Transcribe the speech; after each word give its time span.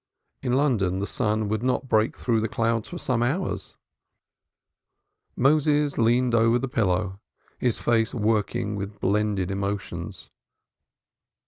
In 0.41 0.53
London 0.53 0.97
the 0.97 1.05
sun 1.05 1.47
would 1.47 1.61
not 1.61 1.87
break 1.87 2.17
through 2.17 2.41
the 2.41 2.47
clouds 2.49 2.87
for 2.87 2.97
some 2.97 3.21
hours. 3.21 3.75
Moses 5.35 5.95
leaned 5.99 6.33
over 6.33 6.57
the 6.57 6.67
pillow, 6.67 7.19
his 7.59 7.77
face 7.79 8.11
working 8.11 8.75
with 8.75 8.99
blended 8.99 9.51
emotions. 9.51 10.31